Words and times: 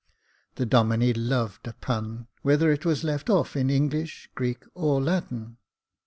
The 0.55 0.65
Domine 0.65 1.13
loved 1.15 1.67
a 1.67 1.73
pun, 1.73 2.25
whether 2.41 2.71
it 2.71 2.85
was 2.85 3.03
let 3.03 3.29
off 3.29 3.55
in 3.55 3.69
English, 3.69 4.31
Greek, 4.33 4.63
or 4.73 4.99
Latin. 4.99 5.57